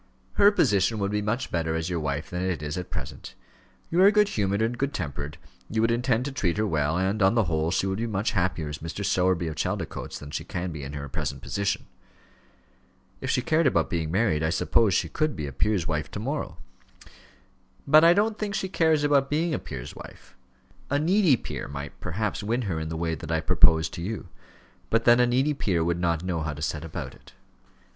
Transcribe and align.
"Her 0.33 0.51
position 0.51 0.97
would 0.97 1.11
be 1.11 1.21
much 1.21 1.51
better 1.51 1.75
as 1.75 1.87
your 1.87 1.99
wife 1.99 2.31
than 2.31 2.41
it 2.43 2.63
is 2.63 2.75
at 2.75 2.89
present. 2.89 3.35
You 3.91 4.01
are 4.01 4.09
good 4.09 4.29
humoured 4.29 4.59
and 4.63 4.75
good 4.75 4.95
tempered, 4.95 5.37
you 5.69 5.79
would 5.81 5.91
intend 5.91 6.25
to 6.25 6.31
treat 6.31 6.57
her 6.57 6.65
well, 6.65 6.97
and, 6.97 7.21
on 7.21 7.35
the 7.35 7.43
whole, 7.43 7.69
she 7.69 7.85
would 7.85 7.99
be 7.99 8.07
much 8.07 8.31
happier 8.31 8.67
as 8.69 8.79
Mrs. 8.79 9.05
Sowerby, 9.05 9.45
of 9.47 9.55
Chaldicotes, 9.57 10.17
than 10.17 10.31
she 10.31 10.43
can 10.43 10.71
be 10.71 10.81
in 10.83 10.93
her 10.93 11.07
present 11.07 11.43
position." 11.43 11.85
"If 13.19 13.29
she 13.29 13.43
cared 13.43 13.67
about 13.67 13.91
being 13.91 14.09
married, 14.09 14.41
I 14.41 14.49
suppose 14.49 14.95
she 14.95 15.07
could 15.07 15.35
be 15.35 15.45
a 15.45 15.51
peer's 15.51 15.87
wife 15.87 16.09
to 16.09 16.19
morrow." 16.19 16.57
"But 17.85 18.03
I 18.03 18.15
don't 18.15 18.39
think 18.39 18.55
she 18.55 18.69
cares 18.69 19.03
about 19.03 19.29
being 19.29 19.53
a 19.53 19.59
peer's 19.59 19.95
wife. 19.95 20.35
A 20.89 20.97
needy 20.97 21.35
peer 21.37 21.67
might 21.67 21.99
perhaps 21.99 22.41
win 22.41 22.63
her 22.63 22.79
in 22.79 22.89
the 22.89 22.97
way 22.97 23.13
that 23.13 23.31
I 23.31 23.39
propose 23.39 23.87
to 23.89 24.01
you; 24.01 24.29
but 24.89 25.03
then 25.05 25.19
a 25.19 25.27
needy 25.27 25.53
peer 25.53 25.83
would 25.83 25.99
not 25.99 26.23
know 26.23 26.41
how 26.41 26.53
to 26.55 26.61
set 26.63 26.83
about 26.83 27.13
it. 27.13 27.33